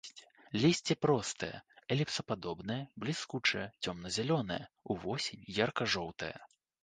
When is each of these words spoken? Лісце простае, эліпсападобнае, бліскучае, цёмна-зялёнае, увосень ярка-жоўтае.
Лісце 0.61 0.93
простае, 1.05 1.49
эліпсападобнае, 1.95 2.79
бліскучае, 3.05 3.67
цёмна-зялёнае, 3.87 4.59
увосень 4.95 5.47
ярка-жоўтае. 5.61 6.35